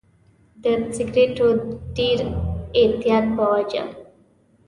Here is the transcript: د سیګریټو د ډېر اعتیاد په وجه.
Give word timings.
د 0.63 0.65
سیګریټو 0.95 1.47
د 1.59 1.61
ډېر 1.97 2.19
اعتیاد 2.79 3.25
په 3.37 3.43
وجه. 3.51 3.83